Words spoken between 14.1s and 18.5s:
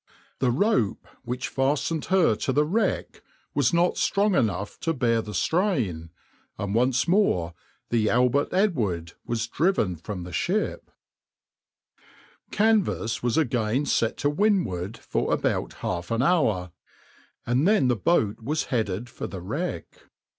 to windward for about half an hour, and then the boat